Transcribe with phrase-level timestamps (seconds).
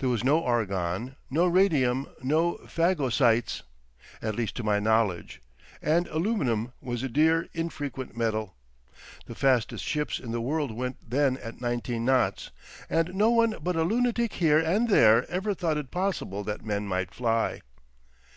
[0.00, 5.40] There was no argon, no radium, no phagocytes—at least to my knowledge,
[5.80, 8.56] and aluminium was a dear, infrequent metal.
[9.26, 12.50] The fastest ships in the world went then at nineteen knots,
[12.90, 16.88] and no one but a lunatic here and there ever thought it possible that men
[16.88, 17.60] might fly.